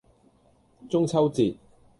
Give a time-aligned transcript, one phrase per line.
[0.89, 1.57] 中秋節